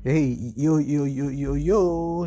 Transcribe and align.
Hey, 0.00 0.56
yo 0.56 0.80
yo 0.80 1.04
yo 1.04 1.28
yo 1.28 1.60
yo, 1.60 1.82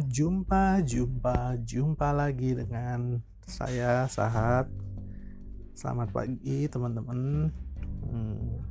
jumpa 0.05 0.86
jumpa 0.86 1.57
jumpa 1.65 2.13
lagi 2.13 2.54
dengan 2.54 3.18
saya 3.49 4.05
Sahat. 4.05 4.70
Selamat 5.73 6.13
pagi 6.13 6.70
teman-teman. 6.70 7.49
Hmm, 8.05 8.62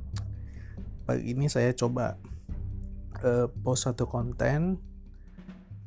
pagi 1.03 1.35
ini 1.35 1.51
saya 1.51 1.75
coba 1.75 2.15
uh, 3.27 3.51
post 3.51 3.91
satu 3.91 4.07
konten, 4.07 4.79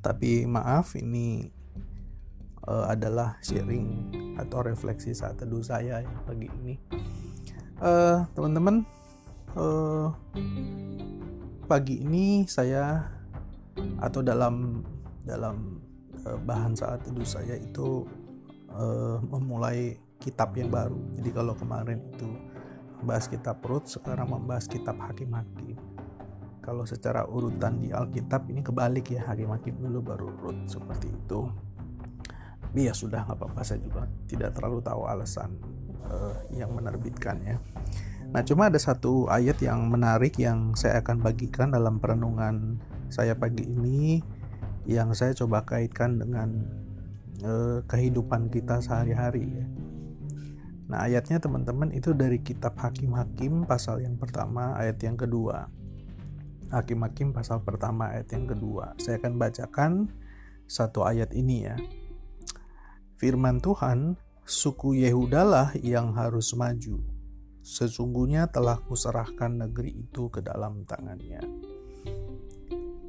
tapi 0.04 0.44
maaf 0.44 0.92
ini 1.00 1.48
uh, 2.68 2.84
adalah 2.92 3.40
sharing 3.40 4.12
atau 4.36 4.60
refleksi 4.60 5.16
saat 5.16 5.40
teduh 5.40 5.64
saya 5.64 6.04
ya 6.04 6.16
pagi 6.28 6.52
ini. 6.52 6.76
Uh, 7.80 8.28
teman-teman, 8.36 8.84
uh, 9.56 10.12
pagi 11.66 11.98
ini 12.00 12.46
saya 12.46 13.02
atau 13.98 14.22
dalam 14.22 14.86
dalam 15.26 15.82
uh, 16.22 16.38
bahan 16.46 16.78
saat 16.78 17.02
teduh 17.02 17.26
saya 17.26 17.58
itu 17.58 18.06
uh, 18.70 19.18
memulai 19.26 19.98
kitab 20.22 20.54
yang 20.54 20.70
baru. 20.70 20.96
Jadi 21.18 21.30
kalau 21.34 21.52
kemarin 21.58 21.98
itu 22.14 22.30
membahas 23.02 23.26
kitab 23.28 23.60
Rut, 23.66 23.90
sekarang 23.90 24.32
membahas 24.32 24.64
kitab 24.70 24.96
Hakim-Hakim. 24.96 25.76
Kalau 26.64 26.82
secara 26.88 27.28
urutan 27.28 27.78
di 27.78 27.92
Alkitab 27.92 28.48
ini 28.50 28.64
kebalik 28.64 29.12
ya, 29.12 29.26
Hakim-Hakim 29.28 29.76
dulu 29.76 30.00
baru 30.00 30.30
Rut 30.40 30.70
seperti 30.70 31.12
itu. 31.12 31.50
Tapi 32.62 32.88
ya 32.88 32.94
sudah 32.96 33.26
nggak 33.26 33.38
apa-apa 33.38 33.62
saya 33.66 33.82
juga 33.82 34.08
tidak 34.26 34.56
terlalu 34.56 34.80
tahu 34.80 35.02
alasan 35.04 35.58
uh, 36.08 36.34
yang 36.54 36.72
menerbitkannya. 36.72 37.58
Nah, 38.34 38.42
cuma 38.42 38.66
ada 38.66 38.78
satu 38.80 39.30
ayat 39.30 39.62
yang 39.62 39.86
menarik 39.86 40.34
yang 40.36 40.74
saya 40.74 40.98
akan 40.98 41.22
bagikan 41.22 41.70
dalam 41.70 42.02
perenungan 42.02 42.82
saya 43.06 43.38
pagi 43.38 43.62
ini 43.62 44.18
yang 44.86 45.14
saya 45.14 45.30
coba 45.34 45.62
kaitkan 45.62 46.18
dengan 46.18 46.66
eh, 47.42 47.78
kehidupan 47.86 48.50
kita 48.50 48.82
sehari-hari 48.82 49.46
ya. 49.46 49.66
Nah, 50.86 51.02
ayatnya 51.06 51.42
teman-teman 51.42 51.90
itu 51.90 52.14
dari 52.14 52.38
kitab 52.42 52.78
Hakim-Hakim 52.78 53.66
pasal 53.66 54.06
yang 54.06 54.18
pertama 54.18 54.74
ayat 54.78 55.02
yang 55.02 55.18
kedua. 55.18 55.66
Hakim-Hakim 56.70 57.34
pasal 57.34 57.62
pertama 57.62 58.10
ayat 58.10 58.30
yang 58.34 58.46
kedua. 58.46 58.94
Saya 58.98 59.18
akan 59.22 59.34
bacakan 59.38 59.92
satu 60.66 61.06
ayat 61.06 61.30
ini 61.34 61.66
ya. 61.66 61.74
Firman 63.18 63.58
Tuhan, 63.62 64.18
suku 64.46 64.98
Yehudalah 64.98 65.74
yang 65.82 66.14
harus 66.14 66.54
maju 66.54 67.15
Sesungguhnya 67.66 68.46
telah 68.46 68.78
kuserahkan 68.78 69.66
negeri 69.66 70.06
itu 70.06 70.30
ke 70.30 70.38
dalam 70.38 70.86
tangannya. 70.86 71.42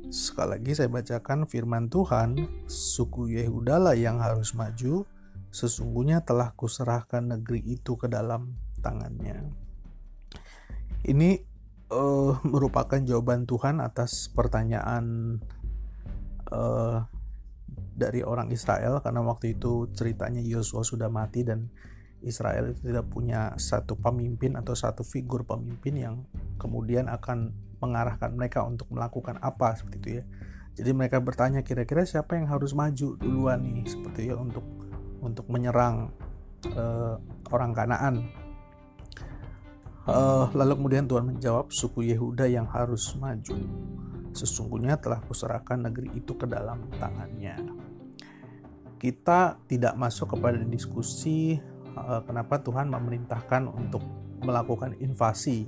Sekali 0.10 0.58
lagi 0.58 0.74
saya 0.74 0.90
bacakan 0.90 1.46
firman 1.46 1.94
Tuhan, 1.94 2.66
suku 2.66 3.38
Yehudalah 3.38 3.94
yang 3.94 4.18
harus 4.18 4.58
maju, 4.58 5.06
sesungguhnya 5.54 6.26
telah 6.26 6.58
kuserahkan 6.58 7.38
negeri 7.38 7.62
itu 7.70 8.02
ke 8.02 8.10
dalam 8.10 8.58
tangannya. 8.82 9.46
Ini 11.06 11.30
uh, 11.94 12.42
merupakan 12.42 12.98
jawaban 12.98 13.46
Tuhan 13.46 13.78
atas 13.78 14.26
pertanyaan 14.34 15.38
uh, 16.50 17.06
dari 17.94 18.26
orang 18.26 18.50
Israel 18.50 19.06
karena 19.06 19.22
waktu 19.22 19.54
itu 19.54 19.94
ceritanya 19.94 20.42
Yosua 20.42 20.82
sudah 20.82 21.14
mati 21.14 21.46
dan 21.46 21.70
Israel 22.26 22.74
itu 22.74 22.90
tidak 22.90 23.06
punya 23.14 23.54
satu 23.62 23.94
pemimpin 23.94 24.58
atau 24.58 24.74
satu 24.74 25.06
figur 25.06 25.46
pemimpin 25.46 25.94
yang 25.94 26.16
kemudian 26.58 27.06
akan 27.08 27.54
mengarahkan 27.78 28.34
mereka 28.34 28.66
untuk 28.66 28.90
melakukan 28.90 29.38
apa 29.42 29.78
seperti 29.78 29.98
itu 30.02 30.10
ya. 30.22 30.24
Jadi 30.78 30.92
mereka 30.94 31.18
bertanya 31.18 31.66
kira-kira 31.66 32.06
siapa 32.06 32.38
yang 32.38 32.50
harus 32.50 32.74
maju 32.78 33.18
duluan 33.18 33.66
nih 33.66 33.86
seperti 33.86 34.30
ya 34.30 34.38
untuk 34.38 34.66
untuk 35.22 35.46
menyerang 35.50 36.14
uh, 36.78 37.18
orang 37.50 37.72
Kanaan. 37.74 38.16
Uh, 40.08 40.48
lalu 40.56 40.80
kemudian 40.80 41.04
Tuhan 41.10 41.26
menjawab 41.28 41.74
suku 41.74 42.14
Yehuda 42.14 42.48
yang 42.48 42.70
harus 42.70 43.12
maju. 43.20 43.58
Sesungguhnya 44.32 44.96
telah 45.02 45.20
kuserahkan 45.26 45.90
negeri 45.90 46.14
itu 46.16 46.38
ke 46.38 46.46
dalam 46.48 46.88
tangannya. 47.02 47.58
Kita 48.98 49.62
tidak 49.68 49.94
masuk 49.98 50.38
kepada 50.38 50.62
diskusi 50.62 51.58
uh, 51.98 52.22
kenapa 52.24 52.62
Tuhan 52.62 52.94
memerintahkan 52.94 53.68
untuk 53.68 54.04
melakukan 54.46 54.94
invasi 55.02 55.66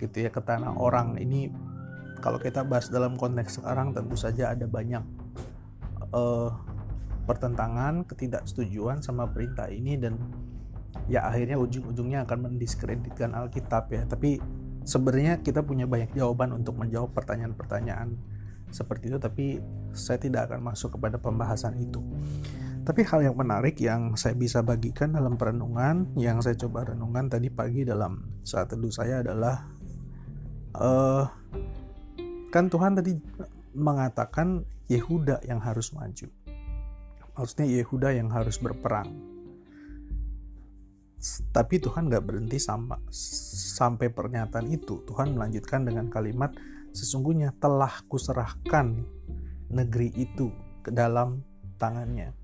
gitu 0.00 0.16
ya 0.24 0.30
ke 0.32 0.40
tanah 0.40 0.74
orang 0.76 1.20
ini. 1.20 1.52
Kalau 2.24 2.40
kita 2.40 2.64
bahas 2.64 2.88
dalam 2.88 3.20
konteks 3.20 3.60
sekarang 3.60 3.92
tentu 3.92 4.16
saja 4.16 4.56
ada 4.56 4.64
banyak 4.64 5.04
uh, 6.16 6.50
pertentangan 7.28 8.08
ketidaksetujuan 8.08 9.04
sama 9.04 9.28
perintah 9.28 9.68
ini 9.68 10.00
dan 10.00 10.16
ya 11.04 11.28
akhirnya 11.28 11.60
ujung-ujungnya 11.60 12.24
akan 12.24 12.48
mendiskreditkan 12.48 13.36
Alkitab 13.36 13.92
ya. 13.92 14.08
Tapi 14.08 14.40
sebenarnya 14.88 15.44
kita 15.44 15.60
punya 15.60 15.84
banyak 15.84 16.16
jawaban 16.16 16.56
untuk 16.56 16.80
menjawab 16.80 17.12
pertanyaan-pertanyaan 17.12 18.16
seperti 18.74 19.06
itu 19.06 19.18
tapi 19.22 19.62
saya 19.94 20.18
tidak 20.18 20.50
akan 20.50 20.74
masuk 20.74 20.98
kepada 20.98 21.14
pembahasan 21.22 21.78
itu 21.78 22.02
tapi 22.84 23.00
hal 23.00 23.24
yang 23.24 23.36
menarik 23.40 23.80
yang 23.80 24.12
saya 24.12 24.36
bisa 24.36 24.60
bagikan 24.60 25.16
dalam 25.16 25.40
perenungan, 25.40 26.12
yang 26.20 26.44
saya 26.44 26.52
coba 26.60 26.92
renungan 26.92 27.32
tadi 27.32 27.48
pagi 27.48 27.80
dalam 27.80 28.20
saat 28.44 28.76
teduh 28.76 28.92
saya 28.92 29.24
adalah, 29.24 29.64
uh, 30.76 31.24
kan 32.52 32.68
Tuhan 32.68 33.00
tadi 33.00 33.16
mengatakan 33.72 34.68
Yehuda 34.92 35.48
yang 35.48 35.64
harus 35.64 35.96
maju. 35.96 36.28
Maksudnya 37.34 37.66
Yehuda 37.72 38.12
yang 38.12 38.28
harus 38.28 38.60
berperang. 38.60 39.16
Tapi 41.56 41.80
Tuhan 41.80 42.12
gak 42.12 42.20
berhenti 42.20 42.60
sama, 42.60 43.00
sampai 43.08 44.12
pernyataan 44.12 44.68
itu. 44.68 45.00
Tuhan 45.08 45.32
melanjutkan 45.32 45.88
dengan 45.88 46.12
kalimat, 46.12 46.52
sesungguhnya 46.92 47.56
telah 47.56 48.04
kuserahkan 48.12 49.08
negeri 49.72 50.12
itu 50.20 50.52
ke 50.84 50.92
dalam 50.92 51.40
tangannya 51.80 52.43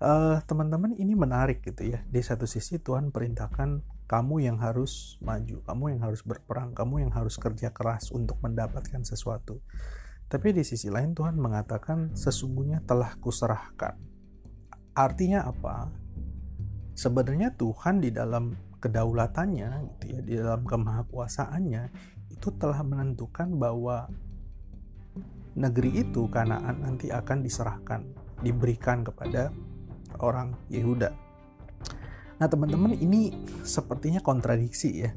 uh, 0.00 0.38
teman-teman 0.44 0.96
ini 0.96 1.16
menarik 1.16 1.64
gitu 1.64 1.96
ya. 1.96 2.02
Di 2.06 2.20
satu 2.20 2.44
sisi 2.44 2.80
Tuhan 2.80 3.12
perintahkan 3.12 3.84
kamu 4.06 4.46
yang 4.46 4.62
harus 4.62 5.18
maju 5.18 5.66
kamu 5.66 5.98
yang 5.98 6.00
harus 6.06 6.22
berperang 6.22 6.70
kamu 6.70 7.02
yang 7.02 7.12
harus 7.12 7.34
kerja 7.42 7.74
keras 7.74 8.14
untuk 8.14 8.38
mendapatkan 8.42 9.02
sesuatu. 9.02 9.60
Tapi 10.26 10.54
di 10.54 10.62
sisi 10.66 10.90
lain 10.90 11.14
Tuhan 11.14 11.38
mengatakan 11.38 12.14
sesungguhnya 12.14 12.82
telah 12.82 13.14
kuserahkan. 13.18 13.94
Artinya 14.96 15.46
apa? 15.46 15.90
Sebenarnya 16.96 17.52
Tuhan 17.54 18.00
di 18.00 18.10
dalam 18.10 18.56
kedaulatannya 18.80 19.70
gitu 19.96 20.04
ya 20.12 20.20
di 20.22 20.34
dalam 20.38 20.62
kemahakuasaannya 20.62 21.82
itu 22.30 22.48
telah 22.60 22.80
menentukan 22.84 23.48
bahwa 23.56 24.06
negeri 25.56 26.04
itu 26.04 26.28
Kanaan 26.28 26.84
nanti 26.84 27.08
akan 27.08 27.40
diserahkan 27.40 28.04
diberikan 28.44 29.00
kepada 29.02 29.50
orang 30.20 30.56
Yehuda. 30.68 31.10
Nah, 32.36 32.48
teman-teman, 32.48 32.92
ini 33.00 33.32
sepertinya 33.64 34.20
kontradiksi 34.20 34.90
ya. 35.00 35.10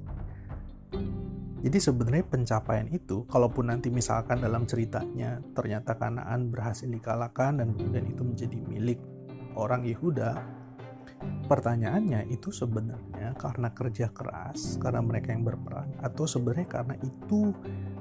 Jadi 1.60 1.76
sebenarnya 1.76 2.24
pencapaian 2.24 2.88
itu, 2.88 3.28
kalaupun 3.28 3.68
nanti 3.68 3.92
misalkan 3.92 4.40
dalam 4.40 4.64
ceritanya 4.64 5.44
ternyata 5.52 6.00
Kanaan 6.00 6.48
berhasil 6.48 6.88
dikalahkan 6.88 7.60
dan 7.60 7.76
kemudian 7.76 8.08
itu 8.08 8.24
menjadi 8.24 8.58
milik 8.64 9.00
orang 9.60 9.84
Yehuda, 9.84 10.40
pertanyaannya 11.52 12.32
itu 12.32 12.56
sebenarnya 12.56 13.36
karena 13.36 13.76
kerja 13.76 14.08
keras, 14.16 14.80
karena 14.80 15.04
mereka 15.04 15.36
yang 15.36 15.44
berperang, 15.44 15.92
atau 16.00 16.24
sebenarnya 16.24 16.68
karena 16.72 16.96
itu 17.04 17.52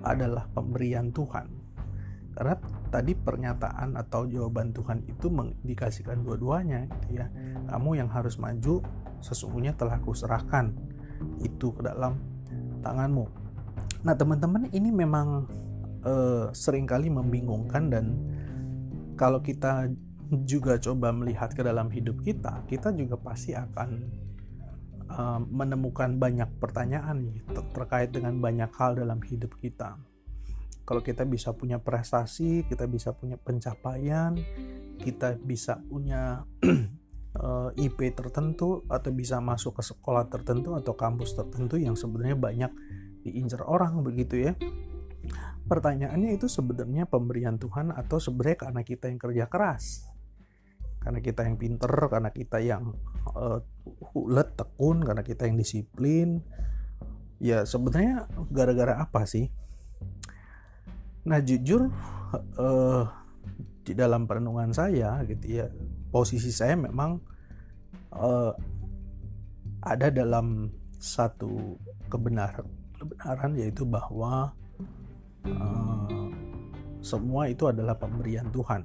adalah 0.06 0.46
pemberian 0.54 1.10
Tuhan 1.10 1.67
karena 2.38 2.54
tadi 2.94 3.18
pernyataan 3.18 3.98
atau 3.98 4.22
jawaban 4.30 4.70
Tuhan 4.70 5.02
itu 5.10 5.26
mengindikasikan 5.26 6.22
dua-duanya 6.22 6.86
gitu 6.86 7.18
ya. 7.18 7.26
Kamu 7.66 7.98
yang 7.98 8.06
harus 8.06 8.38
maju 8.38 8.78
sesungguhnya 9.18 9.74
telah 9.74 9.98
kuserahkan 9.98 10.70
itu 11.42 11.74
ke 11.74 11.82
dalam 11.82 12.14
tanganmu. 12.86 13.26
Nah 14.06 14.14
teman-teman 14.14 14.70
ini 14.70 14.94
memang 14.94 15.50
eh, 16.06 16.46
sering 16.54 16.86
kali 16.86 17.10
membingungkan 17.10 17.90
dan 17.90 18.14
kalau 19.18 19.42
kita 19.42 19.90
juga 20.46 20.78
coba 20.78 21.10
melihat 21.10 21.50
ke 21.50 21.66
dalam 21.66 21.90
hidup 21.90 22.22
kita 22.22 22.62
kita 22.70 22.94
juga 22.94 23.18
pasti 23.18 23.58
akan 23.58 23.90
eh, 25.10 25.40
menemukan 25.50 26.14
banyak 26.22 26.46
pertanyaan 26.62 27.34
terkait 27.74 28.14
dengan 28.14 28.38
banyak 28.38 28.70
hal 28.78 28.94
dalam 28.94 29.18
hidup 29.26 29.58
kita 29.58 29.98
kalau 30.88 31.04
kita 31.04 31.28
bisa 31.28 31.52
punya 31.52 31.76
prestasi, 31.76 32.64
kita 32.64 32.88
bisa 32.88 33.12
punya 33.12 33.36
pencapaian, 33.36 34.32
kita 34.96 35.36
bisa 35.36 35.76
punya 35.84 36.48
eh, 36.64 37.84
IP 37.84 38.16
tertentu 38.16 38.88
atau 38.88 39.12
bisa 39.12 39.36
masuk 39.44 39.76
ke 39.76 39.82
sekolah 39.84 40.32
tertentu 40.32 40.72
atau 40.72 40.96
kampus 40.96 41.36
tertentu 41.36 41.76
yang 41.76 41.92
sebenarnya 41.92 42.40
banyak 42.40 42.72
diincar 43.20 43.68
orang 43.68 44.00
begitu 44.00 44.48
ya. 44.48 44.56
pertanyaannya 45.68 46.40
itu 46.40 46.48
sebenarnya 46.48 47.04
pemberian 47.04 47.60
Tuhan 47.60 47.92
atau 47.92 48.16
sebenarnya 48.16 48.56
karena 48.64 48.80
kita 48.80 49.12
yang 49.12 49.20
kerja 49.20 49.44
keras? 49.52 50.08
Karena 51.04 51.20
kita 51.20 51.44
yang 51.44 51.60
pinter 51.60 51.92
karena 52.08 52.32
kita 52.32 52.64
yang 52.64 52.96
uh, 53.36 53.60
ulet 54.16 54.56
tekun 54.56 55.04
karena 55.04 55.20
kita 55.20 55.44
yang 55.44 55.60
disiplin. 55.60 56.40
Ya 57.36 57.68
sebenarnya 57.68 58.24
gara-gara 58.48 58.96
apa 58.96 59.28
sih 59.28 59.52
nah 61.28 61.40
jujur 61.44 61.92
uh, 62.56 63.04
di 63.84 63.92
dalam 63.92 64.24
perenungan 64.24 64.72
saya 64.72 65.20
gitu 65.28 65.62
ya 65.62 65.66
posisi 66.08 66.48
saya 66.48 66.76
memang 66.76 67.20
uh, 68.16 68.52
ada 69.84 70.08
dalam 70.08 70.72
satu 70.98 71.78
kebenaran 72.08 72.64
kebenaran 72.98 73.52
yaitu 73.54 73.84
bahwa 73.86 74.50
uh, 75.46 76.28
semua 76.98 77.46
itu 77.46 77.68
adalah 77.68 77.94
pemberian 77.94 78.48
Tuhan 78.50 78.82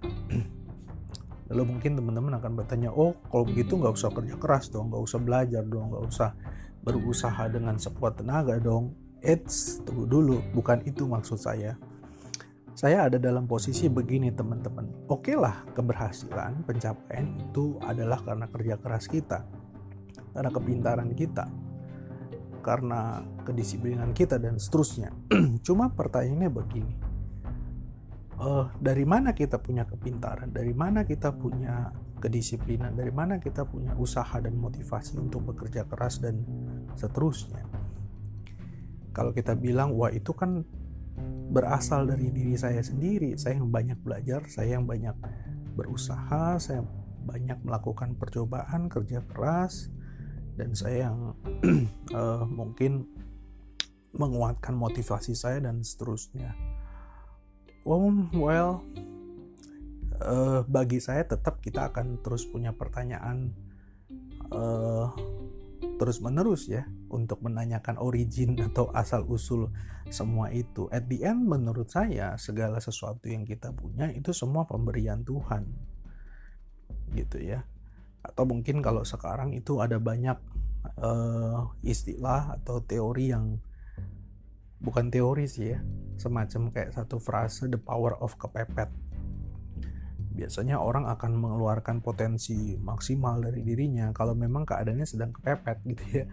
lalu 1.50 1.64
mungkin 1.76 1.98
teman-teman 1.98 2.38
akan 2.38 2.52
bertanya 2.60 2.94
oh 2.94 3.18
kalau 3.32 3.48
begitu 3.48 3.80
nggak 3.80 3.96
usah 3.96 4.12
kerja 4.14 4.36
keras 4.38 4.70
dong 4.70 4.94
nggak 4.94 5.04
usah 5.04 5.20
belajar 5.20 5.64
dong 5.66 5.92
nggak 5.92 6.06
usah 6.06 6.30
berusaha 6.84 7.48
dengan 7.48 7.80
sekuat 7.80 8.20
tenaga 8.20 8.60
dong. 8.60 8.94
Eits, 9.24 9.80
tunggu 9.88 10.04
dulu, 10.04 10.38
bukan 10.52 10.84
itu 10.84 11.08
maksud 11.08 11.40
saya. 11.40 11.80
Saya 12.74 13.06
ada 13.06 13.22
dalam 13.22 13.46
posisi 13.46 13.86
begini 13.86 14.34
teman-teman. 14.34 15.06
Oke 15.06 15.38
lah 15.38 15.62
keberhasilan, 15.78 16.66
pencapaian 16.66 17.38
itu 17.38 17.78
adalah 17.86 18.18
karena 18.26 18.50
kerja 18.50 18.76
keras 18.82 19.06
kita. 19.06 19.46
Karena 20.34 20.50
kepintaran 20.50 21.10
kita. 21.14 21.46
Karena 22.66 23.22
kedisiplinan 23.46 24.18
kita 24.18 24.42
dan 24.42 24.58
seterusnya. 24.58 25.14
Cuma 25.66 25.94
pertanyaannya 25.94 26.50
begini. 26.50 26.96
Uh, 28.42 28.66
dari 28.82 29.06
mana 29.06 29.38
kita 29.38 29.62
punya 29.62 29.86
kepintaran? 29.86 30.50
Dari 30.50 30.74
mana 30.74 31.06
kita 31.06 31.30
punya 31.30 31.94
kedisiplinan 32.24 32.96
dari 32.96 33.12
mana 33.12 33.36
kita 33.36 33.68
punya 33.68 33.92
usaha 34.00 34.40
dan 34.40 34.56
motivasi 34.56 35.20
untuk 35.20 35.52
bekerja 35.52 35.84
keras 35.84 36.24
dan 36.24 36.40
seterusnya 36.96 37.68
kalau 39.12 39.36
kita 39.36 39.60
bilang 39.60 39.92
wah 39.92 40.08
itu 40.08 40.32
kan 40.32 40.64
berasal 41.54 42.10
dari 42.10 42.34
diri 42.34 42.58
saya 42.58 42.82
sendiri. 42.82 43.38
Saya 43.38 43.62
yang 43.62 43.70
banyak 43.70 44.02
belajar 44.02 44.50
saya 44.50 44.82
yang 44.82 44.90
banyak 44.90 45.14
berusaha 45.78 46.58
saya 46.58 46.82
banyak 47.24 47.62
melakukan 47.64 48.18
percobaan 48.18 48.92
kerja 48.92 49.24
keras 49.26 49.90
dan 50.58 50.74
saya 50.74 51.10
yang 51.10 51.38
uh, 52.14 52.46
mungkin 52.60 53.08
menguatkan 54.14 54.78
motivasi 54.78 55.34
saya 55.34 55.62
dan 55.62 55.82
seterusnya. 55.82 56.54
Well, 57.86 58.30
well 58.38 58.86
uh, 60.22 60.62
bagi 60.66 61.02
saya 61.02 61.26
tetap 61.26 61.62
kita 61.62 61.90
akan 61.90 62.22
terus 62.22 62.46
punya 62.46 62.72
pertanyaan 62.74 63.54
uh, 64.54 65.10
terus 65.98 66.22
menerus 66.22 66.70
ya 66.70 66.86
untuk 67.14 67.46
menanyakan 67.46 68.02
origin 68.02 68.58
atau 68.68 68.90
asal 68.92 69.24
usul 69.30 69.70
semua 70.10 70.50
itu. 70.50 70.90
At 70.90 71.06
the 71.06 71.22
end 71.22 71.46
menurut 71.46 71.94
saya 71.94 72.34
segala 72.42 72.82
sesuatu 72.82 73.30
yang 73.30 73.46
kita 73.46 73.70
punya 73.72 74.10
itu 74.10 74.34
semua 74.34 74.66
pemberian 74.66 75.22
Tuhan. 75.22 75.70
Gitu 77.14 77.38
ya. 77.40 77.62
Atau 78.26 78.50
mungkin 78.50 78.82
kalau 78.82 79.06
sekarang 79.06 79.54
itu 79.54 79.78
ada 79.78 80.02
banyak 80.02 80.42
uh, 80.98 81.70
istilah 81.86 82.58
atau 82.58 82.82
teori 82.82 83.30
yang 83.30 83.62
bukan 84.84 85.08
teori 85.14 85.48
sih 85.48 85.78
ya, 85.78 85.80
semacam 86.20 86.74
kayak 86.74 86.92
satu 86.98 87.22
frase 87.22 87.72
the 87.72 87.80
power 87.80 88.18
of 88.20 88.36
kepepet 88.36 88.92
biasanya 90.34 90.82
orang 90.82 91.06
akan 91.06 91.38
mengeluarkan 91.38 92.02
potensi 92.02 92.74
maksimal 92.82 93.38
dari 93.38 93.62
dirinya 93.62 94.10
kalau 94.12 94.34
memang 94.34 94.66
keadaannya 94.66 95.06
sedang 95.06 95.30
kepepet 95.30 95.78
gitu 95.86 96.04
ya 96.10 96.26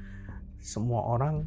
semua 0.61 1.03
orang 1.09 1.45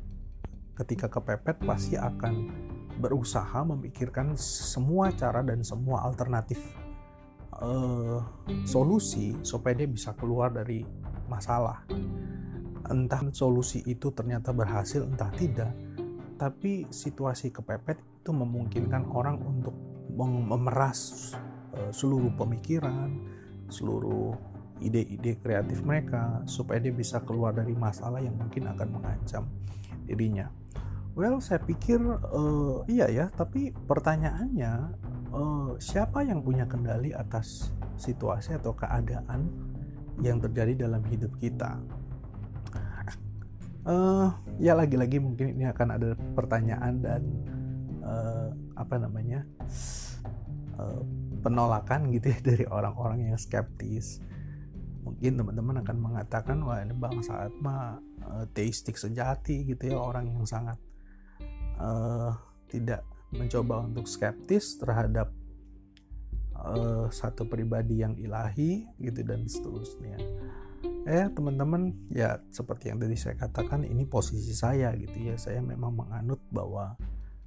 ketika 0.74 1.08
kepepet 1.08 1.62
pasti 1.64 1.96
akan 1.96 2.50
berusaha 2.98 3.62
memikirkan 3.66 4.38
semua 4.38 5.14
cara 5.14 5.42
dan 5.46 5.62
semua 5.66 6.06
alternatif 6.06 6.62
uh, 7.62 8.22
solusi 8.66 9.38
supaya 9.46 9.78
dia 9.78 9.90
bisa 9.90 10.14
keluar 10.18 10.50
dari 10.50 10.86
masalah. 11.30 11.86
Entah 12.90 13.24
solusi 13.32 13.80
itu 13.88 14.12
ternyata 14.12 14.52
berhasil 14.52 15.06
entah 15.06 15.32
tidak 15.34 15.72
tapi 16.36 16.90
situasi 16.92 17.54
kepepet 17.54 18.02
itu 18.20 18.36
memungkinkan 18.36 19.08
orang 19.14 19.40
untuk 19.40 19.72
memeras 20.18 21.32
Eh, 21.74 21.90
seluruh 21.90 22.30
pemikiran, 22.38 23.18
seluruh 23.66 24.38
ide-ide 24.84 25.40
kreatif 25.40 25.80
mereka 25.82 26.44
supaya 26.44 26.84
dia 26.84 26.92
bisa 26.92 27.24
keluar 27.24 27.56
dari 27.56 27.72
masalah 27.72 28.20
yang 28.20 28.36
mungkin 28.36 28.68
akan 28.68 28.88
mengancam 28.92 29.48
dirinya. 30.04 30.52
Well, 31.14 31.40
saya 31.40 31.62
pikir 31.62 32.02
uh, 32.12 32.84
iya 32.90 33.06
ya, 33.08 33.26
tapi 33.30 33.70
pertanyaannya 33.70 34.74
uh, 35.32 35.70
siapa 35.78 36.26
yang 36.26 36.42
punya 36.42 36.66
kendali 36.66 37.14
atas 37.14 37.70
situasi 38.02 38.58
atau 38.58 38.74
keadaan 38.74 39.46
yang 40.20 40.42
terjadi 40.42 40.90
dalam 40.90 41.06
hidup 41.06 41.32
kita? 41.38 41.80
Uh, 43.84 44.32
ya 44.64 44.80
lagi-lagi 44.80 45.20
mungkin 45.20 45.60
ini 45.60 45.68
akan 45.68 45.88
ada 45.92 46.10
pertanyaan 46.34 47.04
dan 47.04 47.22
uh, 48.02 48.50
apa 48.74 48.96
namanya? 48.98 49.46
Uh, 50.74 51.06
penolakan 51.44 52.10
gitu 52.16 52.32
ya 52.32 52.40
dari 52.56 52.66
orang-orang 52.66 53.30
yang 53.30 53.38
skeptis 53.38 54.24
mungkin 55.04 55.36
teman-teman 55.36 55.84
akan 55.84 55.98
mengatakan 56.00 56.58
wah 56.64 56.80
ini 56.80 56.96
bang 56.96 57.20
saat 57.20 57.52
mah 57.60 58.00
uh, 58.24 58.46
teistik 58.56 58.96
sejati 58.96 59.68
gitu 59.68 59.92
ya 59.92 60.00
orang 60.00 60.32
yang 60.32 60.48
sangat 60.48 60.80
uh, 61.78 62.32
tidak 62.72 63.04
mencoba 63.36 63.84
untuk 63.84 64.08
skeptis 64.08 64.80
terhadap 64.80 65.30
uh, 66.56 67.12
satu 67.12 67.44
pribadi 67.44 68.00
yang 68.00 68.16
ilahi 68.16 68.88
gitu 68.98 69.22
dan 69.28 69.44
seterusnya 69.44 70.16
eh 71.04 71.28
teman-teman 71.36 71.92
ya 72.12 72.40
seperti 72.48 72.92
yang 72.92 73.00
tadi 73.00 73.20
saya 73.20 73.36
katakan 73.36 73.84
ini 73.84 74.08
posisi 74.08 74.56
saya 74.56 74.96
gitu 74.96 75.32
ya 75.32 75.36
saya 75.36 75.60
memang 75.60 75.92
menganut 76.00 76.40
bahwa 76.48 76.96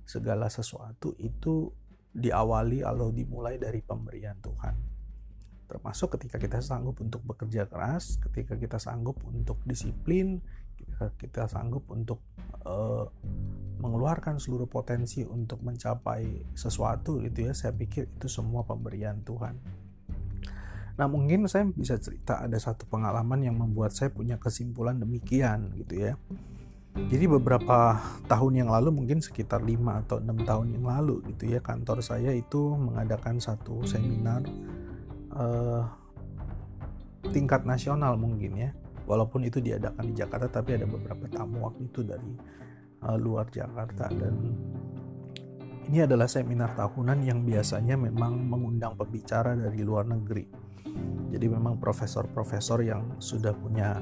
segala 0.04 0.52
sesuatu 0.52 1.16
itu 1.16 1.72
diawali 2.16 2.80
atau 2.80 3.12
dimulai 3.12 3.60
dari 3.60 3.84
pemberian 3.84 4.40
Tuhan. 4.40 4.95
Termasuk 5.66 6.14
ketika 6.18 6.38
kita 6.38 6.62
sanggup 6.62 6.98
untuk 7.02 7.22
bekerja 7.26 7.66
keras, 7.66 8.22
ketika 8.22 8.54
kita 8.54 8.78
sanggup 8.78 9.18
untuk 9.26 9.58
disiplin, 9.66 10.38
ketika 10.78 11.10
kita 11.18 11.42
sanggup 11.50 11.86
untuk 11.90 12.22
uh, 12.64 13.10
mengeluarkan 13.82 14.38
seluruh 14.38 14.70
potensi 14.70 15.26
untuk 15.26 15.60
mencapai 15.60 16.54
sesuatu 16.54 17.18
gitu 17.20 17.50
ya, 17.50 17.52
saya 17.52 17.74
pikir 17.74 18.06
itu 18.16 18.30
semua 18.30 18.62
pemberian 18.62 19.20
Tuhan. 19.26 19.58
Nah 20.96 21.06
mungkin 21.12 21.44
saya 21.44 21.68
bisa 21.68 22.00
cerita 22.00 22.40
ada 22.40 22.56
satu 22.56 22.88
pengalaman 22.88 23.44
yang 23.44 23.58
membuat 23.60 23.92
saya 23.92 24.08
punya 24.08 24.40
kesimpulan 24.40 24.96
demikian 24.96 25.76
gitu 25.76 26.08
ya 26.08 26.16
jadi 27.04 27.28
beberapa 27.28 28.00
tahun 28.24 28.64
yang 28.64 28.72
lalu 28.72 28.88
mungkin 28.88 29.20
sekitar 29.20 29.60
5 29.60 30.00
atau 30.08 30.16
6 30.16 30.48
tahun 30.48 30.66
yang 30.80 30.84
lalu 30.88 31.20
gitu 31.28 31.52
ya 31.52 31.60
kantor 31.60 32.00
saya 32.00 32.32
itu 32.32 32.72
mengadakan 32.72 33.36
satu 33.36 33.84
seminar 33.84 34.40
uh, 35.36 35.84
tingkat 37.30 37.68
nasional 37.68 38.16
mungkin 38.16 38.52
ya. 38.56 38.70
Walaupun 39.06 39.46
itu 39.46 39.62
diadakan 39.62 40.10
di 40.10 40.14
Jakarta 40.18 40.50
tapi 40.50 40.74
ada 40.74 40.86
beberapa 40.88 41.30
tamu 41.30 41.62
waktu 41.62 41.86
itu 41.86 42.02
dari 42.02 42.32
uh, 43.06 43.14
luar 43.14 43.46
Jakarta. 43.52 44.10
Dan 44.10 44.34
ini 45.86 46.02
adalah 46.02 46.26
seminar 46.26 46.74
tahunan 46.74 47.22
yang 47.22 47.46
biasanya 47.46 47.94
memang 47.94 48.34
mengundang 48.42 48.98
pembicara 48.98 49.54
dari 49.54 49.86
luar 49.86 50.10
negeri. 50.10 50.50
Jadi 51.30 51.46
memang 51.46 51.78
profesor-profesor 51.78 52.82
yang 52.82 53.22
sudah 53.22 53.54
punya 53.54 53.94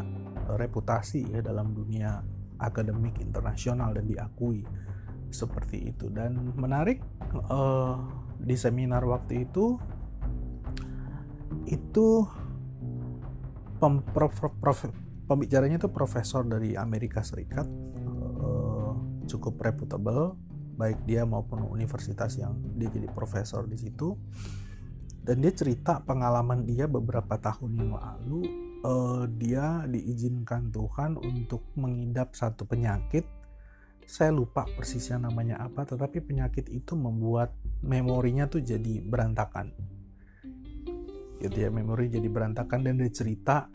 reputasi 0.57 1.37
ya 1.37 1.41
dalam 1.45 1.73
dunia 1.77 2.25
akademik 2.61 3.21
internasional 3.21 3.93
dan 3.93 4.09
diakui 4.09 4.65
seperti 5.29 5.93
itu. 5.93 6.09
Dan 6.09 6.57
menarik 6.57 7.05
uh, 7.51 8.01
di 8.41 8.57
seminar 8.57 9.05
waktu 9.05 9.45
itu 9.45 9.77
itu 11.69 12.27
pembicaranya 15.29 15.77
itu 15.81 15.91
profesor 15.93 16.45
dari 16.45 16.77
Amerika 16.77 17.21
Serikat 17.21 17.69
uh, 18.41 18.93
cukup 19.29 19.61
reputable 19.61 20.37
baik 20.75 21.07
dia 21.07 21.23
maupun 21.23 21.65
universitas 21.71 22.35
yang 22.35 22.59
dia 22.75 22.91
jadi 22.91 23.09
profesor 23.09 23.65
di 23.65 23.79
situ. 23.79 24.19
Dan 25.25 25.41
dia 25.41 25.57
cerita 25.57 26.05
pengalaman 26.05 26.69
dia 26.69 26.85
beberapa 26.85 27.41
tahun 27.41 27.81
yang 27.81 27.93
lalu 27.97 28.45
uh, 28.85 29.25
dia 29.41 29.89
diizinkan 29.89 30.69
Tuhan 30.69 31.17
untuk 31.17 31.65
mengidap 31.81 32.37
satu 32.37 32.69
penyakit. 32.69 33.25
Saya 34.05 34.37
lupa 34.37 34.69
persisnya 34.69 35.17
namanya 35.17 35.65
apa 35.65 35.89
tetapi 35.89 36.21
penyakit 36.21 36.69
itu 36.69 36.93
membuat 36.93 37.57
memorinya 37.81 38.45
tuh 38.45 38.61
jadi 38.61 39.01
berantakan 39.01 39.73
gitu 41.45 41.61
ya 41.61 41.69
memori 41.69 42.09
jadi 42.09 42.25
berantakan 42.27 42.81
dan 42.89 42.97
dia 42.97 43.13
cerita 43.13 43.69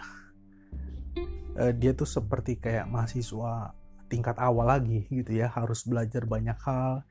uh, 1.59 1.73
dia 1.75 1.93
tuh 1.93 2.09
seperti 2.09 2.57
kayak 2.57 2.89
mahasiswa 2.89 3.77
tingkat 4.09 4.35
awal 4.41 4.65
lagi 4.65 5.05
gitu 5.13 5.37
ya 5.37 5.53
harus 5.53 5.85
belajar 5.85 6.25
banyak 6.25 6.57
hal 6.65 7.05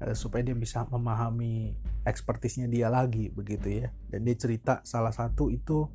uh, 0.00 0.14
supaya 0.16 0.40
dia 0.40 0.56
bisa 0.56 0.88
memahami 0.88 1.76
ekspertisnya 2.04 2.68
dia 2.68 2.88
lagi 2.92 3.32
begitu 3.32 3.84
ya. 3.84 3.88
Dan 4.08 4.28
dia 4.28 4.36
cerita 4.36 4.80
salah 4.84 5.12
satu 5.12 5.48
itu 5.52 5.88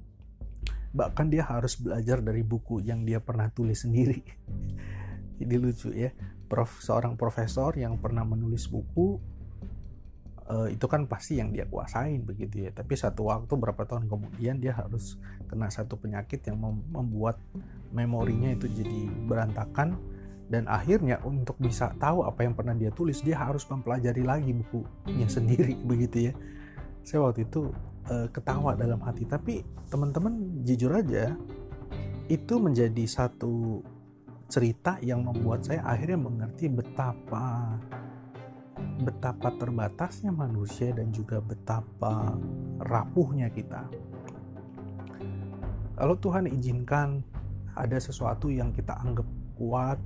bahkan 0.89 1.29
dia 1.29 1.46
harus 1.46 1.77
belajar 1.77 2.17
dari 2.19 2.41
buku 2.41 2.81
yang 2.81 3.05
dia 3.05 3.22
pernah 3.22 3.50
tulis 3.53 3.86
sendiri. 3.86 4.22
Jadi 5.39 5.55
lucu 5.55 5.89
ya 5.93 6.12
prof 6.50 6.81
seorang 6.81 7.15
profesor 7.15 7.77
yang 7.77 8.01
pernah 8.01 8.25
menulis 8.25 8.67
buku 8.67 9.22
uh, 10.50 10.68
itu 10.68 10.86
kan 10.89 11.06
pasti 11.06 11.38
yang 11.38 11.53
dia 11.53 11.70
kuasain 11.70 12.25
begitu 12.25 12.68
ya. 12.68 12.72
Tapi 12.74 12.98
satu 12.98 13.29
waktu 13.29 13.53
berapa 13.53 13.86
tahun 13.86 14.10
kemudian 14.10 14.58
dia 14.58 14.74
harus 14.75 15.22
kena 15.46 15.70
satu 15.70 15.96
penyakit 15.96 16.41
yang 16.50 16.58
membuat 16.89 17.38
memorinya 17.94 18.51
itu 18.51 18.65
jadi 18.68 19.08
berantakan. 19.29 19.96
Dan 20.50 20.65
akhirnya 20.65 21.22
untuk 21.22 21.62
bisa 21.62 21.94
tahu 22.01 22.25
apa 22.25 22.41
yang 22.41 22.58
pernah 22.58 22.74
dia 22.74 22.89
tulis 22.89 23.22
dia 23.22 23.38
harus 23.38 23.62
mempelajari 23.70 24.25
lagi 24.25 24.50
bukunya 24.50 25.29
sendiri 25.29 25.77
begitu 25.89 26.29
ya. 26.29 26.34
Saya 27.06 27.29
waktu 27.29 27.46
itu 27.46 27.70
uh, 28.10 28.27
ketawa 28.34 28.74
dalam 28.74 28.98
hati. 29.06 29.29
Tapi 29.29 29.62
teman-teman 29.94 30.65
jujur 30.65 30.89
aja 30.89 31.38
itu 32.29 32.62
menjadi 32.62 33.06
satu 33.06 33.82
cerita 34.50 34.98
yang 35.06 35.22
membuat 35.22 35.62
saya 35.62 35.86
akhirnya 35.86 36.18
mengerti 36.18 36.65
betapa 36.74 37.77
betapa 39.00 39.56
terbatasnya 39.56 40.29
manusia 40.36 40.91
dan 40.91 41.10
juga 41.15 41.39
betapa 41.39 42.36
rapuhnya 42.84 43.48
kita. 43.48 43.88
Kalau 45.96 46.15
Tuhan 46.20 46.48
izinkan 46.48 47.24
ada 47.75 47.96
sesuatu 48.00 48.51
yang 48.51 48.72
kita 48.72 48.96
anggap 49.00 49.27
kuat, 49.56 50.00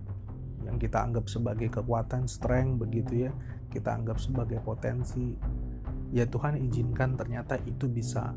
yang 0.65 0.77
kita 0.77 1.01
anggap 1.01 1.29
sebagai 1.29 1.69
kekuatan, 1.69 2.25
strength 2.25 2.81
begitu 2.81 3.29
ya, 3.29 3.31
kita 3.69 3.93
anggap 3.93 4.17
sebagai 4.21 4.61
potensi, 4.61 5.37
ya 6.09 6.25
Tuhan 6.25 6.57
izinkan 6.61 7.17
ternyata 7.17 7.57
itu 7.65 7.89
bisa 7.89 8.33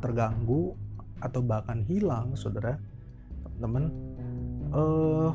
terganggu 0.00 0.76
atau 1.20 1.40
bahkan 1.40 1.80
hilang, 1.84 2.36
saudara, 2.36 2.76
teman-teman. 3.44 3.84
Uh, 4.72 5.32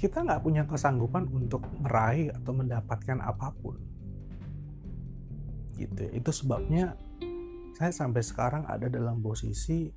kita 0.00 0.24
nggak 0.24 0.40
punya 0.40 0.64
kesanggupan 0.64 1.28
untuk 1.28 1.60
meraih 1.76 2.32
atau 2.32 2.56
mendapatkan 2.56 3.20
apa 3.20 3.52
pun. 3.52 3.76
Gitu. 5.76 6.08
Itu 6.16 6.32
sebabnya 6.32 6.96
saya 7.76 7.92
sampai 7.92 8.24
sekarang 8.24 8.64
ada 8.64 8.88
dalam 8.88 9.20
posisi 9.20 9.92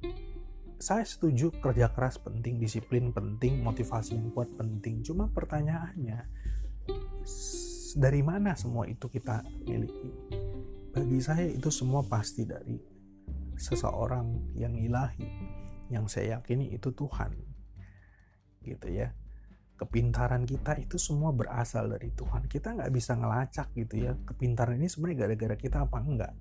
saya 0.75 1.07
setuju 1.07 1.55
kerja 1.63 1.88
keras 1.95 2.19
penting 2.19 2.60
disiplin 2.60 3.15
penting 3.15 3.63
motivasi 3.63 4.19
yang 4.19 4.27
kuat 4.36 4.51
penting. 4.60 5.00
Cuma 5.07 5.31
pertanyaannya 5.31 6.19
dari 7.95 8.19
mana 8.19 8.60
semua 8.60 8.83
itu 8.91 9.07
kita 9.07 9.39
miliki? 9.63 10.12
Bagi 10.91 11.19
saya 11.24 11.48
itu 11.48 11.72
semua 11.72 12.03
pasti 12.03 12.43
dari 12.43 12.75
seseorang 13.55 14.51
yang 14.60 14.75
ilahi 14.75 15.31
yang 15.88 16.12
saya 16.12 16.43
yakini 16.43 16.75
itu 16.75 16.91
Tuhan. 16.91 17.31
Gitu 18.60 18.88
ya 18.91 19.22
kepintaran 19.73 20.45
kita 20.45 20.77
itu 20.77 21.01
semua 21.01 21.33
berasal 21.33 21.89
dari 21.91 22.13
Tuhan. 22.13 22.45
Kita 22.45 22.77
nggak 22.77 22.91
bisa 22.93 23.17
ngelacak 23.17 23.73
gitu 23.73 23.95
ya. 23.99 24.13
Kepintaran 24.25 24.77
ini 24.77 24.87
sebenarnya 24.87 25.27
gara-gara 25.27 25.55
kita 25.57 25.77
apa 25.83 25.97
enggak. 25.99 26.33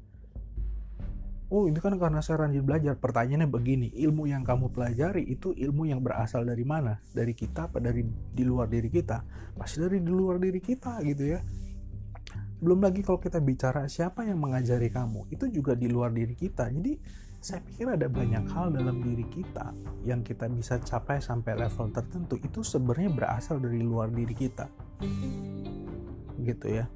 Oh 1.52 1.68
ini 1.68 1.76
kan 1.84 1.92
karena 2.00 2.24
saya 2.24 2.48
rajin 2.48 2.64
belajar. 2.64 2.96
Pertanyaannya 2.96 3.44
begini, 3.44 3.92
ilmu 3.92 4.24
yang 4.24 4.40
kamu 4.40 4.72
pelajari 4.72 5.28
itu 5.28 5.52
ilmu 5.52 5.84
yang 5.84 6.00
berasal 6.00 6.48
dari 6.48 6.64
mana? 6.64 6.96
Dari 7.12 7.36
kita 7.36 7.68
apa 7.68 7.76
dari 7.76 8.08
di 8.08 8.40
luar 8.40 8.72
diri 8.72 8.88
kita? 8.88 9.20
Pasti 9.52 9.84
dari 9.84 10.00
di 10.00 10.08
luar 10.08 10.40
diri 10.40 10.64
kita 10.64 11.04
gitu 11.04 11.28
ya. 11.28 11.44
Belum 12.56 12.80
lagi 12.80 13.04
kalau 13.04 13.20
kita 13.20 13.36
bicara 13.44 13.84
siapa 13.84 14.24
yang 14.24 14.40
mengajari 14.40 14.88
kamu, 14.88 15.28
itu 15.28 15.44
juga 15.52 15.76
di 15.76 15.92
luar 15.92 16.08
diri 16.16 16.32
kita. 16.32 16.72
Jadi 16.72 16.96
saya 17.42 17.58
pikir 17.58 17.90
ada 17.90 18.06
banyak 18.06 18.46
hal 18.54 18.70
dalam 18.70 19.02
diri 19.02 19.26
kita 19.26 19.74
yang 20.06 20.22
kita 20.22 20.46
bisa 20.46 20.78
capai 20.78 21.18
sampai 21.18 21.58
level 21.58 21.90
tertentu. 21.90 22.38
Itu 22.38 22.62
sebenarnya 22.62 23.10
berasal 23.10 23.58
dari 23.58 23.82
luar 23.82 24.14
diri 24.14 24.30
kita. 24.30 24.70
Gitu 26.38 26.66
ya. 26.70 26.86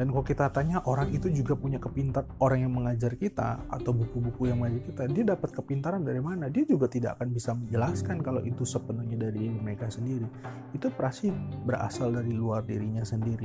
Dan 0.00 0.08
kalau 0.08 0.24
kita 0.24 0.48
tanya 0.48 0.80
orang 0.88 1.12
itu 1.12 1.28
juga 1.28 1.52
punya 1.52 1.76
kepintar 1.76 2.24
orang 2.40 2.64
yang 2.64 2.72
mengajar 2.72 3.12
kita 3.20 3.60
atau 3.68 3.92
buku-buku 3.92 4.48
yang 4.48 4.64
mengajar 4.64 4.80
kita 4.88 5.02
dia 5.12 5.36
dapat 5.36 5.52
kepintaran 5.52 6.00
dari 6.00 6.24
mana? 6.24 6.48
Dia 6.48 6.64
juga 6.64 6.88
tidak 6.88 7.20
akan 7.20 7.28
bisa 7.36 7.52
menjelaskan 7.52 8.24
kalau 8.24 8.40
itu 8.40 8.64
sepenuhnya 8.64 9.28
dari 9.28 9.52
mereka 9.52 9.92
sendiri. 9.92 10.24
Itu 10.72 10.88
pasti 10.96 11.28
berasal 11.68 12.16
dari 12.16 12.32
luar 12.32 12.64
dirinya 12.64 13.04
sendiri. 13.04 13.44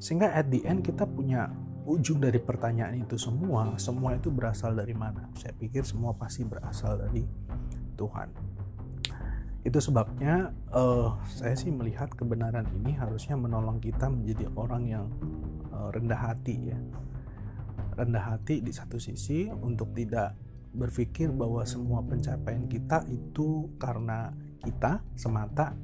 Sehingga 0.00 0.32
at 0.32 0.48
the 0.48 0.64
end 0.64 0.80
kita 0.80 1.04
punya 1.04 1.52
ujung 1.82 2.22
dari 2.22 2.38
pertanyaan 2.38 2.94
itu 3.02 3.18
semua, 3.18 3.74
semua 3.78 4.14
itu 4.14 4.30
berasal 4.30 4.78
dari 4.78 4.94
mana? 4.94 5.26
Saya 5.34 5.54
pikir 5.58 5.82
semua 5.82 6.14
pasti 6.14 6.46
berasal 6.46 7.02
dari 7.02 7.26
Tuhan. 7.98 8.28
Itu 9.62 9.78
sebabnya 9.78 10.50
uh, 10.74 11.22
saya 11.26 11.54
sih 11.54 11.70
melihat 11.70 12.10
kebenaran 12.14 12.66
ini 12.74 12.98
harusnya 12.98 13.38
menolong 13.38 13.78
kita 13.78 14.10
menjadi 14.10 14.50
orang 14.58 14.82
yang 14.90 15.06
uh, 15.70 15.90
rendah 15.94 16.18
hati 16.18 16.74
ya. 16.74 16.78
Rendah 17.94 18.34
hati 18.34 18.58
di 18.62 18.74
satu 18.74 18.98
sisi 18.98 19.46
untuk 19.50 19.94
tidak 19.94 20.34
berpikir 20.72 21.30
bahwa 21.30 21.62
semua 21.68 22.00
pencapaian 22.02 22.66
kita 22.66 23.06
itu 23.06 23.70
karena 23.78 24.34
kita 24.62 25.02
semata. 25.14 25.74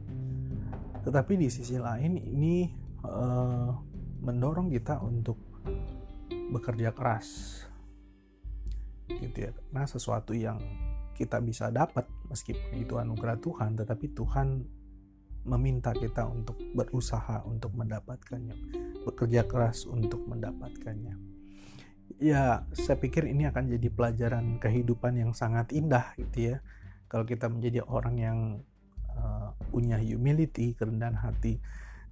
Tetapi 1.06 1.38
di 1.38 1.46
sisi 1.46 1.78
lain 1.78 2.18
ini 2.18 2.66
uh, 3.06 3.70
mendorong 4.22 4.74
kita 4.74 4.98
untuk 5.06 5.47
bekerja 6.48 6.92
keras. 6.92 7.60
Gitu 9.08 9.48
ya. 9.48 9.50
Karena 9.52 9.84
sesuatu 9.88 10.32
yang 10.36 10.60
kita 11.18 11.42
bisa 11.42 11.74
dapat 11.74 12.06
meskipun 12.30 12.78
itu 12.78 12.94
anugerah 12.94 13.42
Tuhan 13.42 13.74
tetapi 13.74 14.14
Tuhan 14.14 14.62
meminta 15.42 15.90
kita 15.90 16.30
untuk 16.30 16.54
berusaha 16.76 17.42
untuk 17.42 17.74
mendapatkannya 17.74 18.54
bekerja 19.02 19.48
keras 19.48 19.88
untuk 19.88 20.22
mendapatkannya. 20.28 21.18
Ya 22.22 22.62
saya 22.70 23.00
pikir 23.00 23.26
ini 23.26 23.50
akan 23.50 23.72
jadi 23.72 23.88
pelajaran 23.90 24.62
kehidupan 24.62 25.18
yang 25.18 25.32
sangat 25.34 25.74
indah 25.74 26.14
gitu 26.20 26.54
ya. 26.54 26.56
Kalau 27.08 27.24
kita 27.24 27.48
menjadi 27.48 27.82
orang 27.88 28.16
yang 28.20 28.38
uh, 29.16 29.56
punya 29.72 29.96
humility 29.98 30.76
kerendahan 30.76 31.18
hati 31.18 31.58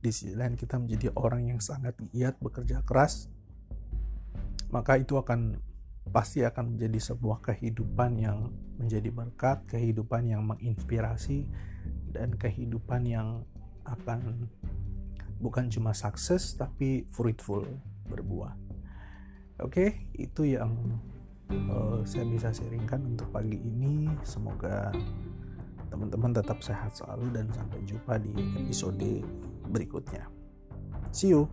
di 0.00 0.10
sisi 0.12 0.32
lain 0.32 0.56
kita 0.56 0.80
menjadi 0.80 1.12
orang 1.14 1.52
yang 1.52 1.60
sangat 1.60 1.94
giat 2.12 2.40
bekerja 2.40 2.80
keras 2.82 3.28
maka 4.70 4.98
itu 4.98 5.18
akan 5.18 5.60
pasti 6.10 6.46
akan 6.46 6.78
menjadi 6.78 7.12
sebuah 7.12 7.42
kehidupan 7.42 8.22
yang 8.22 8.54
menjadi 8.78 9.10
berkat, 9.10 9.66
kehidupan 9.66 10.30
yang 10.30 10.46
menginspirasi, 10.46 11.46
dan 12.14 12.34
kehidupan 12.38 13.02
yang 13.06 13.42
akan 13.86 14.46
bukan 15.42 15.68
cuma 15.68 15.92
sukses 15.92 16.54
tapi 16.56 17.04
fruitful, 17.10 17.66
berbuah. 18.08 18.54
Oke, 19.64 20.12
itu 20.16 20.56
yang 20.56 21.00
uh, 21.50 22.04
saya 22.04 22.28
bisa 22.28 22.52
sharingkan 22.52 23.16
untuk 23.16 23.32
pagi 23.32 23.56
ini. 23.56 24.10
Semoga 24.22 24.92
teman-teman 25.88 26.34
tetap 26.36 26.60
sehat 26.60 26.92
selalu 26.92 27.32
dan 27.32 27.46
sampai 27.54 27.80
jumpa 27.88 28.20
di 28.20 28.32
episode 28.60 29.24
berikutnya. 29.72 30.28
See 31.14 31.32
you. 31.32 31.48